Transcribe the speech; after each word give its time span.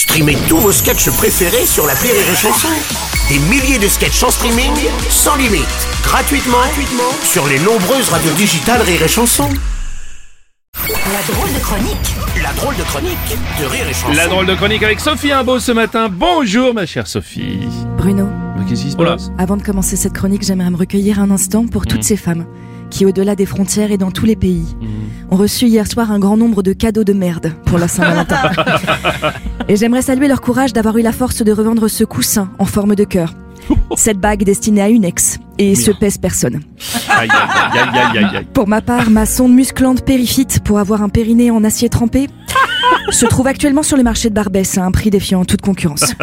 Streamez 0.00 0.38
tous 0.48 0.56
vos 0.56 0.72
sketchs 0.72 1.10
préférés 1.10 1.66
sur 1.66 1.86
la 1.86 1.92
Rire 1.92 2.14
et 2.14 2.34
Chanson. 2.34 2.68
Des 3.28 3.38
milliers 3.50 3.78
de 3.78 3.86
sketchs 3.86 4.22
en 4.22 4.30
streaming, 4.30 4.72
sans 5.10 5.36
limite, 5.36 5.66
gratuitement, 6.02 6.56
gratuitement 6.56 7.12
sur 7.22 7.46
les 7.46 7.58
nombreuses 7.58 8.08
radios 8.08 8.32
digitales 8.32 8.80
Rire 8.80 9.02
et 9.02 9.08
Chanson. 9.08 9.46
La 10.74 11.34
drôle 11.34 11.52
de 11.52 11.58
chronique 11.58 12.14
La 12.42 12.50
drôle 12.54 12.76
de 12.76 12.82
chronique 12.84 13.36
de 13.60 13.66
Rire 13.66 13.88
et 13.90 13.92
Chanson. 13.92 14.12
La 14.14 14.26
drôle 14.26 14.46
de 14.46 14.54
chronique 14.54 14.82
avec 14.82 15.00
Sophie 15.00 15.32
Imbeau 15.32 15.58
ce 15.58 15.72
matin. 15.72 16.08
Bonjour 16.10 16.72
ma 16.72 16.86
chère 16.86 17.06
Sophie. 17.06 17.68
Bruno, 17.98 18.26
Mais 18.58 18.64
Qu'est-ce 18.64 18.84
qui 18.84 18.92
se 18.92 18.96
passe? 18.96 19.30
Avant 19.36 19.58
de 19.58 19.62
commencer 19.62 19.96
cette 19.96 20.14
chronique, 20.14 20.42
j'aimerais 20.42 20.70
me 20.70 20.78
recueillir 20.78 21.20
un 21.20 21.30
instant 21.30 21.66
pour 21.66 21.84
toutes 21.84 22.04
ces 22.04 22.16
femmes 22.16 22.46
qui, 22.90 23.06
au-delà 23.06 23.34
des 23.36 23.46
frontières 23.46 23.90
et 23.92 23.96
dans 23.98 24.10
tous 24.10 24.26
les 24.26 24.36
pays, 24.36 24.76
Mm. 24.80 24.86
ont 25.32 25.36
reçu 25.36 25.66
hier 25.66 25.86
soir 25.86 26.10
un 26.10 26.18
grand 26.18 26.36
nombre 26.36 26.62
de 26.62 26.72
cadeaux 26.72 27.04
de 27.04 27.12
merde 27.12 27.52
pour 27.66 27.78
la 27.78 27.88
Saint-Valentin. 27.88 28.50
et 29.68 29.76
j'aimerais 29.76 30.02
saluer 30.02 30.28
leur 30.28 30.40
courage 30.40 30.72
d'avoir 30.72 30.96
eu 30.98 31.02
la 31.02 31.12
force 31.12 31.42
de 31.42 31.52
revendre 31.52 31.88
ce 31.88 32.04
coussin 32.04 32.50
en 32.58 32.64
forme 32.64 32.94
de 32.94 33.04
cœur. 33.04 33.34
Cette 33.96 34.18
bague 34.18 34.42
destinée 34.44 34.82
à 34.82 34.88
une 34.88 35.04
ex 35.04 35.38
et 35.58 35.74
ce 35.74 35.90
pèse 35.90 36.18
personne. 36.18 36.60
Aïe 37.08 37.28
aïe 37.30 38.18
aïe. 38.18 38.46
Pour 38.52 38.66
ma 38.66 38.80
part, 38.80 39.10
ma 39.10 39.26
sonde 39.26 39.52
musclante 39.52 40.02
périphyte 40.04 40.60
pour 40.64 40.78
avoir 40.78 41.02
un 41.02 41.08
périnée 41.08 41.50
en 41.50 41.62
acier 41.64 41.88
trempé 41.88 42.28
se 43.10 43.26
trouve 43.26 43.46
actuellement 43.46 43.82
sur 43.82 43.96
le 43.96 44.02
marché 44.02 44.28
de 44.30 44.34
Barbès 44.34 44.78
à 44.78 44.84
un 44.84 44.90
prix 44.90 45.10
défiant 45.10 45.44
toute 45.44 45.60
concurrence. 45.60 46.14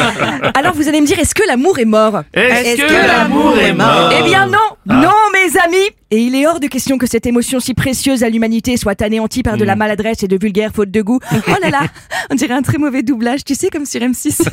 Alors 0.54 0.74
vous 0.74 0.88
allez 0.88 1.00
me 1.00 1.06
dire, 1.06 1.18
est-ce 1.18 1.34
que 1.34 1.46
l'amour 1.46 1.78
est 1.78 1.84
mort? 1.84 2.22
Est-ce 2.32 2.76
que 2.76 3.06
l'amour 3.06 3.58
est 3.58 3.72
mort? 3.72 4.12
Eh 4.18 4.22
bien 4.24 4.46
non, 4.46 4.58
non 4.86 5.10
mes 5.32 5.58
amis 5.58 5.90
Et 6.10 6.18
il 6.18 6.34
est 6.34 6.46
hors 6.46 6.60
de 6.60 6.66
question 6.66 6.98
que 6.98 7.06
cette 7.06 7.26
émotion 7.26 7.60
si 7.60 7.74
précieuse 7.74 8.22
à 8.22 8.28
l'humanité 8.28 8.76
soit 8.76 9.00
anéantie 9.02 9.42
par 9.42 9.56
de 9.56 9.64
la 9.64 9.76
maladresse 9.76 10.22
et 10.22 10.28
de 10.28 10.38
vulgaires 10.40 10.70
fautes 10.74 10.90
de 10.90 11.02
goût. 11.02 11.20
Oh 11.48 11.54
là 11.62 11.70
là, 11.70 11.82
on 12.30 12.34
dirait 12.34 12.54
un 12.54 12.62
très 12.62 12.76
mauvais 12.76 13.02
doublage, 13.02 13.44
tu 13.44 13.54
sais, 13.54 13.68
comme 13.70 13.86
sur 13.86 14.00
M6. 14.00 14.48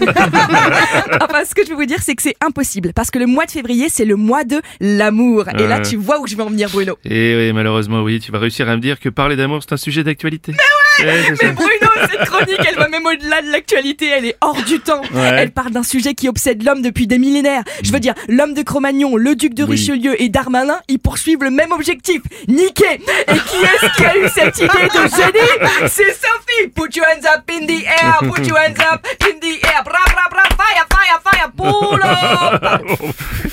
enfin, 1.21 1.43
ce 1.47 1.55
que 1.55 1.63
je 1.65 1.69
veux 1.69 1.75
vous 1.75 1.85
dire, 1.85 2.01
c'est 2.01 2.15
que 2.15 2.21
c'est 2.21 2.35
impossible, 2.39 2.93
parce 2.93 3.09
que 3.09 3.17
le 3.19 3.25
mois 3.25 3.45
de 3.45 3.51
février, 3.51 3.87
c'est 3.89 4.05
le 4.05 4.15
mois 4.15 4.43
de 4.43 4.61
l'amour. 4.79 5.45
Et 5.57 5.67
là, 5.67 5.79
tu 5.79 5.95
vois 5.95 6.19
où 6.19 6.27
je 6.27 6.35
vais 6.35 6.43
en 6.43 6.49
venir, 6.49 6.69
Bruno. 6.69 6.97
Et 7.03 7.35
oui, 7.35 7.53
malheureusement, 7.53 8.01
oui, 8.03 8.19
tu 8.19 8.31
vas 8.31 8.39
réussir 8.39 8.69
à 8.69 8.75
me 8.75 8.81
dire 8.81 8.99
que 8.99 9.09
parler 9.09 9.35
d'amour, 9.35 9.59
c'est 9.63 9.73
un 9.73 9.77
sujet 9.77 10.03
d'actualité. 10.03 10.51
Mais 10.51 10.57
ouais. 10.57 10.82
Mais 10.99 11.51
Bruno, 11.51 11.89
cette 12.11 12.25
chronique, 12.29 12.59
elle 12.67 12.75
va 12.75 12.87
même 12.87 13.05
au-delà 13.05 13.41
de 13.41 13.51
l'actualité, 13.51 14.07
elle 14.07 14.25
est 14.25 14.35
hors 14.41 14.61
du 14.63 14.79
temps. 14.79 15.01
Ouais. 15.13 15.35
Elle 15.37 15.51
parle 15.51 15.71
d'un 15.71 15.83
sujet 15.83 16.13
qui 16.13 16.29
obsède 16.29 16.63
l'homme 16.63 16.81
depuis 16.81 17.07
des 17.07 17.17
millénaires. 17.17 17.63
Je 17.83 17.91
veux 17.91 17.99
dire, 17.99 18.13
l'homme 18.27 18.53
de 18.53 18.61
Cro-Magnon, 18.61 19.15
le 19.15 19.35
duc 19.35 19.53
de 19.53 19.63
Oui. 19.63 19.71
Richelieu 19.71 20.21
et 20.21 20.29
Darmanin, 20.29 20.79
ils 20.87 20.99
poursuivent 20.99 21.43
le 21.43 21.49
même 21.49 21.71
objectif, 21.71 22.21
niquer. 22.47 22.93
Et 22.93 23.33
qui 23.33 23.57
est-ce 23.57 23.95
qui 23.95 24.05
a 24.05 24.17
eu 24.17 24.29
cette 24.33 24.57
idée 24.57 24.67
de 24.67 25.09
génie? 25.09 25.87
C'est 25.87 26.11
Sophie 26.13 26.69
Put 26.75 26.95
your 26.95 27.05
hands 27.05 27.25
up 27.25 27.49
in 27.49 27.65
the 27.65 27.83
air, 27.83 28.19
put 28.21 28.45
your 28.47 28.57
hands 28.57 28.79
up 28.91 29.05
in 29.21 29.39
the 29.39 29.63
air, 29.63 29.83
bra 29.83 29.99
bra 30.05 30.29
bra, 30.29 30.43
fire, 30.55 30.87
fire, 30.91 31.21
fire, 31.23 31.51
pull 31.55 31.99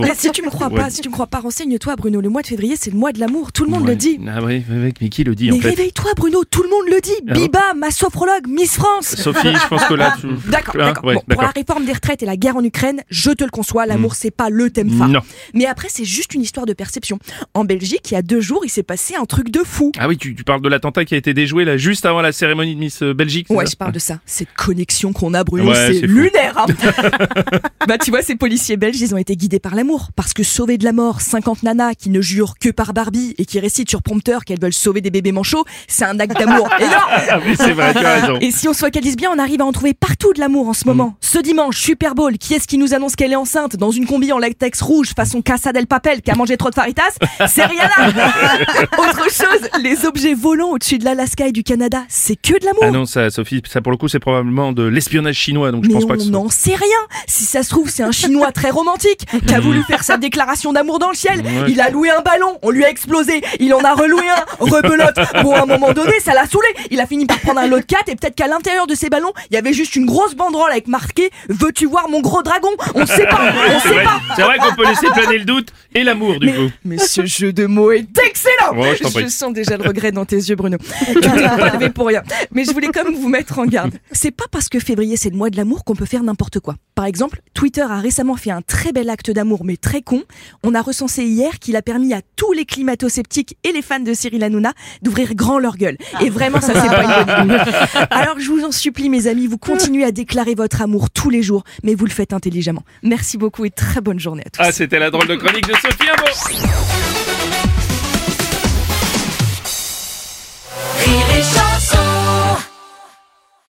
Mais 0.00 0.14
si 0.14 0.30
tu 0.30 0.42
me 0.42 0.48
crois 0.50 0.68
Ouais. 0.68 0.76
pas, 0.76 0.90
si 0.90 1.00
tu 1.00 1.08
me 1.08 1.12
crois 1.14 1.26
pas, 1.26 1.40
renseigne-toi 1.40 1.96
Bruno, 1.96 2.20
le 2.20 2.28
mois 2.28 2.42
de 2.42 2.46
février 2.46 2.76
c'est 2.78 2.90
le 2.92 2.98
mois 2.98 3.12
de 3.12 3.18
l'amour, 3.20 3.52
tout 3.52 3.64
le 3.64 3.70
monde 3.70 3.82
Ouais. 3.82 3.90
le 3.90 3.96
dit. 3.96 4.18
Ah 4.28 4.42
oui, 4.42 4.62
mais 4.68 4.92
qui 5.08 5.24
le 5.24 5.34
dit 5.34 5.50
Mais 5.50 5.58
réveille-toi 5.58 6.12
Bruno, 6.16 6.44
tout 6.44 6.62
le 6.62 6.68
monde 6.68 6.86
le 6.88 7.00
dit. 7.00 7.10
Ah 7.28 7.34
bon 7.34 7.40
Biba, 7.40 7.74
ma 7.76 7.90
sophrologue, 7.90 8.46
Miss 8.48 8.74
France. 8.74 9.16
Sophie, 9.16 9.54
je 9.54 9.68
pense 9.68 9.84
que 9.84 9.94
là, 9.94 10.16
tu... 10.20 10.26
D'accord, 10.50 10.74
Hein, 10.80 10.92
ouais, 11.04 11.14
Bon, 11.14 11.22
pour 11.28 11.42
la 11.42 11.48
réforme 11.48 11.84
des 11.84 11.92
retraites 11.92 12.22
et 12.22 12.26
la 12.26 12.36
guerre 12.36 12.56
en 12.56 12.64
Ukraine, 12.64 13.02
je 13.10 13.30
te 13.30 13.44
le 13.44 13.50
conçois, 13.50 13.86
l'amour 13.86 14.14
c'est 14.14 14.30
pas 14.30 14.50
le 14.50 14.70
thème 14.70 14.90
phare. 14.90 15.08
Non. 15.08 15.20
Mais 15.54 15.66
après 15.66 15.88
c'est 15.90 16.04
juste 16.04 16.34
une 16.34 16.42
histoire 16.42 16.66
de 16.66 16.72
perception. 16.72 17.18
En 17.54 17.64
Belgique, 17.64 18.10
il 18.10 18.14
y 18.14 18.16
a 18.16 18.22
deux 18.22 18.40
jours, 18.40 18.62
il 18.64 18.70
s'est 18.70 18.82
passé 18.82 19.14
un 19.16 19.24
truc 19.24 19.50
de 19.50 19.60
fou. 19.64 19.92
Ah 19.98 20.08
oui, 20.08 20.16
tu, 20.18 20.34
tu 20.34 20.44
parles 20.44 20.60
de 20.62 20.68
l'attentat 20.68 21.04
qui 21.04 21.14
a 21.14 21.18
été 21.18 21.34
déjoué 21.34 21.64
là 21.64 21.76
juste 21.76 22.06
avant 22.06 22.20
la 22.22 22.32
cérémonie 22.32 22.74
de 22.74 22.80
Miss 22.80 23.02
euh, 23.02 23.12
Belgique. 23.14 23.46
Ouais, 23.50 23.66
je 23.66 23.76
parle 23.76 23.92
de 23.92 23.98
ça. 23.98 24.20
Cette 24.26 24.52
connexion 24.54 25.12
qu'on 25.12 25.34
a, 25.34 25.42
Bruno, 25.44 25.72
c'est 25.74 26.00
lunaire. 26.02 26.56
hein. 26.56 26.66
bah, 27.88 27.98
tu 27.98 28.10
vois, 28.10 28.22
ces 28.22 28.36
policiers 28.36 28.76
belges, 28.76 29.00
ils 29.00 29.14
ont 29.14 29.18
été 29.18 29.36
guidés 29.36 29.58
par 29.58 29.74
l'amour. 29.74 29.89
Parce 30.16 30.32
que 30.32 30.42
sauver 30.42 30.78
de 30.78 30.84
la 30.84 30.92
mort 30.92 31.20
50 31.20 31.62
nanas 31.62 31.94
qui 31.94 32.10
ne 32.10 32.20
jurent 32.20 32.54
que 32.58 32.68
par 32.70 32.92
Barbie 32.92 33.34
et 33.38 33.44
qui 33.44 33.58
récitent 33.60 33.90
sur 33.90 34.02
prompteur 34.02 34.44
qu'elles 34.44 34.60
veulent 34.60 34.72
sauver 34.72 35.00
des 35.00 35.10
bébés 35.10 35.32
manchots, 35.32 35.64
c'est 35.88 36.04
un 36.04 36.18
acte 36.20 36.38
d'amour 36.38 36.68
énorme. 36.78 37.10
Ah 37.30 37.38
oui, 37.44 37.54
c'est 37.56 37.72
vrai, 37.72 37.92
tu 37.94 38.04
as 38.04 38.14
raison. 38.20 38.38
Et 38.40 38.50
si 38.50 38.68
on 38.68 38.72
se 38.72 38.78
focalise 38.80 39.16
bien, 39.16 39.30
on 39.34 39.38
arrive 39.38 39.60
à 39.60 39.64
en 39.64 39.72
trouver 39.72 39.94
partout 39.94 40.32
de 40.32 40.40
l'amour 40.40 40.68
en 40.68 40.72
ce 40.74 40.86
moment. 40.86 41.14
Ce 41.20 41.38
dimanche, 41.38 41.80
Super 41.80 42.14
Bowl, 42.14 42.38
qui 42.38 42.54
est-ce 42.54 42.66
qui 42.68 42.78
nous 42.78 42.94
annonce 42.94 43.16
qu'elle 43.16 43.32
est 43.32 43.36
enceinte 43.36 43.76
dans 43.76 43.90
une 43.90 44.06
combi 44.06 44.32
en 44.32 44.38
latex 44.38 44.80
rouge 44.80 45.12
façon 45.16 45.42
Casa 45.42 45.72
del 45.72 45.86
Papel 45.86 46.22
qui 46.22 46.30
a 46.30 46.34
mangé 46.34 46.56
trop 46.56 46.70
de 46.70 46.74
faritas? 46.74 47.02
C'est 47.48 47.64
Rihanna 47.66 48.12
Autre 48.98 49.24
chose, 49.30 49.68
les 49.82 50.04
objets 50.06 50.34
volants 50.34 50.70
au-dessus 50.70 50.98
de 50.98 51.04
l'Alaska 51.04 51.46
et 51.46 51.52
du 51.52 51.62
Canada, 51.62 52.02
c'est 52.08 52.36
que 52.36 52.58
de 52.58 52.64
l'amour 52.64 52.82
Ah 52.84 52.90
non, 52.90 53.06
ça, 53.06 53.30
Sophie, 53.30 53.62
ça 53.68 53.80
pour 53.80 53.92
le 53.92 53.98
coup, 53.98 54.08
c'est 54.08 54.18
probablement 54.18 54.72
de 54.72 54.82
l'espionnage 54.84 55.36
chinois, 55.36 55.72
donc 55.72 55.84
je 55.84 55.88
mais 55.88 55.94
pense 55.94 56.06
pas 56.06 56.14
on 56.14 56.16
que 56.16 56.22
soit- 56.22 56.30
n'en 56.32 56.48
sait 56.48 56.74
rien. 56.74 56.88
Si 57.26 57.44
ça 57.44 57.62
se 57.62 57.70
trouve, 57.70 57.88
c'est 57.88 58.02
un 58.02 58.12
Chinois 58.12 58.52
très 58.52 58.70
romantique 58.70 59.26
qui 59.46 59.54
a 59.54 59.60
voulu 59.72 59.82
faire 59.84 60.02
sa 60.04 60.16
déclaration 60.16 60.72
d'amour 60.72 60.98
dans 60.98 61.08
le 61.10 61.14
ciel. 61.14 61.40
Ouais. 61.40 61.66
Il 61.68 61.80
a 61.80 61.90
loué 61.90 62.10
un 62.10 62.20
ballon, 62.22 62.58
on 62.62 62.70
lui 62.70 62.84
a 62.84 62.90
explosé. 62.90 63.42
Il 63.58 63.72
en 63.74 63.80
a 63.80 63.94
reloué 63.94 64.22
un, 64.28 64.44
rebelote. 64.64 65.16
Bon, 65.42 65.54
à 65.54 65.62
un 65.62 65.66
moment 65.66 65.92
donné, 65.92 66.12
ça 66.20 66.34
l'a 66.34 66.46
saoulé. 66.46 66.68
Il 66.90 67.00
a 67.00 67.06
fini 67.06 67.26
par 67.26 67.38
prendre 67.40 67.60
un 67.60 67.66
lot 67.66 67.78
de 67.78 67.84
4 67.84 68.08
et 68.08 68.16
peut-être 68.16 68.34
qu'à 68.34 68.46
l'intérieur 68.48 68.86
de 68.86 68.94
ces 68.94 69.08
ballons, 69.10 69.32
il 69.50 69.54
y 69.54 69.58
avait 69.58 69.72
juste 69.72 69.96
une 69.96 70.06
grosse 70.06 70.34
banderole 70.34 70.70
avec 70.70 70.86
marqué 70.88 71.30
Veux-tu 71.48 71.86
voir 71.86 72.08
mon 72.08 72.20
gros 72.20 72.42
dragon? 72.42 72.68
On 72.94 73.06
sait 73.06 73.26
pas, 73.26 73.40
on 73.42 73.80
C'est 73.80 73.88
sait 73.88 73.94
vrai, 73.94 74.04
pas. 74.04 74.20
c'est 74.36 74.42
vrai 74.42 74.58
qu'on 74.58 74.74
peut 74.74 74.86
laisser 74.86 75.06
planer 75.08 75.38
le 75.38 75.44
doute 75.44 75.68
et 75.94 76.02
l'amour 76.04 76.38
du 76.38 76.46
Mais, 76.46 76.52
coup. 76.52 76.70
mais 76.84 76.98
ce 76.98 77.24
jeu 77.26 77.52
de 77.52 77.66
mots 77.66 77.90
est 77.92 78.06
excellent 78.26 78.74
Ouais, 78.76 78.96
je 78.96 79.28
sens 79.28 79.52
déjà 79.52 79.76
le 79.76 79.86
regret 79.86 80.12
dans 80.12 80.24
tes 80.24 80.36
yeux, 80.36 80.56
Bruno. 80.56 80.78
Tu 81.06 81.20
t'es 81.20 81.28
pas 81.28 81.70
levé 81.70 81.90
pour 81.90 82.06
rien. 82.06 82.22
Mais 82.52 82.64
je 82.64 82.72
voulais 82.72 82.88
quand 82.92 83.04
même 83.04 83.14
vous 83.14 83.28
mettre 83.28 83.58
en 83.58 83.66
garde. 83.66 83.92
C'est 84.12 84.30
pas 84.30 84.44
parce 84.50 84.68
que 84.68 84.78
février 84.78 85.16
c'est 85.16 85.30
le 85.30 85.36
mois 85.36 85.50
de 85.50 85.56
l'amour 85.56 85.84
qu'on 85.84 85.94
peut 85.94 86.06
faire 86.06 86.22
n'importe 86.22 86.60
quoi. 86.60 86.74
Par 87.00 87.06
exemple, 87.06 87.40
Twitter 87.54 87.80
a 87.80 87.98
récemment 87.98 88.36
fait 88.36 88.50
un 88.50 88.60
très 88.60 88.92
bel 88.92 89.08
acte 89.08 89.30
d'amour, 89.30 89.64
mais 89.64 89.78
très 89.78 90.02
con. 90.02 90.22
On 90.62 90.74
a 90.74 90.82
recensé 90.82 91.24
hier 91.24 91.58
qu'il 91.58 91.74
a 91.76 91.80
permis 91.80 92.12
à 92.12 92.20
tous 92.36 92.52
les 92.52 92.66
climato-sceptiques 92.66 93.56
et 93.64 93.72
les 93.72 93.80
fans 93.80 94.00
de 94.00 94.12
Cyril 94.12 94.44
Hanouna 94.44 94.74
d'ouvrir 95.00 95.34
grand 95.34 95.58
leur 95.58 95.78
gueule. 95.78 95.96
Et 96.20 96.28
vraiment, 96.28 96.60
ça 96.60 96.74
c'est 96.74 96.88
pas 96.88 97.04
une 97.04 97.24
bonne 97.24 97.56
idée. 97.56 97.70
Alors 98.10 98.38
je 98.38 98.50
vous 98.50 98.66
en 98.66 98.70
supplie, 98.70 99.08
mes 99.08 99.28
amis, 99.28 99.46
vous 99.46 99.56
continuez 99.56 100.04
à 100.04 100.12
déclarer 100.12 100.54
votre 100.54 100.82
amour 100.82 101.08
tous 101.08 101.30
les 101.30 101.42
jours, 101.42 101.64
mais 101.84 101.94
vous 101.94 102.04
le 102.04 102.10
faites 102.10 102.34
intelligemment. 102.34 102.84
Merci 103.02 103.38
beaucoup 103.38 103.64
et 103.64 103.70
très 103.70 104.02
bonne 104.02 104.20
journée 104.20 104.42
à 104.44 104.50
tous. 104.50 104.60
Ah, 104.62 104.70
c'était 104.70 104.98
la 104.98 105.10
drôle 105.10 105.26
de 105.26 105.36
chronique 105.36 105.68
de 105.68 105.76
Sophie. 105.76 107.19